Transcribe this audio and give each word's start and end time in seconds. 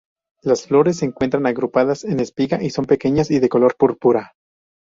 Las 0.41 0.65
flores 0.65 0.97
se 0.97 1.05
encuentran 1.05 1.45
agrupadas 1.45 2.05
en 2.05 2.19
espiga 2.19 2.63
y 2.63 2.71
son 2.71 2.85
pequeñas, 2.85 3.29
y 3.29 3.37
de 3.37 3.49
color 3.49 3.75
púrpura. 3.77 4.33